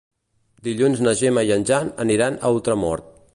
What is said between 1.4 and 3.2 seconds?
i en Jan aniran a Ultramort.